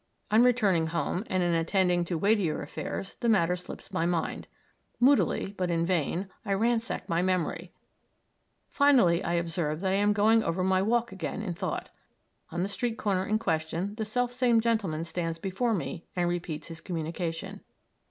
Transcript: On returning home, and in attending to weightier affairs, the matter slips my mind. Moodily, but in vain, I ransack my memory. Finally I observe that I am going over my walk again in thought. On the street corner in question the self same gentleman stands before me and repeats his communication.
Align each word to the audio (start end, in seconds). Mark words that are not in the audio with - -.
On 0.31 0.41
returning 0.41 0.87
home, 0.87 1.23
and 1.27 1.43
in 1.43 1.53
attending 1.53 2.03
to 2.05 2.17
weightier 2.17 2.63
affairs, 2.63 3.17
the 3.19 3.29
matter 3.29 3.55
slips 3.55 3.93
my 3.93 4.07
mind. 4.07 4.47
Moodily, 4.99 5.53
but 5.55 5.69
in 5.69 5.85
vain, 5.85 6.27
I 6.43 6.53
ransack 6.55 7.07
my 7.07 7.21
memory. 7.21 7.71
Finally 8.67 9.23
I 9.23 9.33
observe 9.33 9.79
that 9.81 9.91
I 9.91 9.95
am 9.97 10.11
going 10.11 10.43
over 10.43 10.63
my 10.63 10.81
walk 10.81 11.11
again 11.11 11.43
in 11.43 11.53
thought. 11.53 11.91
On 12.49 12.63
the 12.63 12.67
street 12.67 12.97
corner 12.97 13.27
in 13.27 13.37
question 13.37 13.93
the 13.93 14.03
self 14.03 14.33
same 14.33 14.59
gentleman 14.59 15.03
stands 15.03 15.37
before 15.37 15.75
me 15.75 16.07
and 16.15 16.27
repeats 16.27 16.69
his 16.69 16.81
communication. 16.81 17.61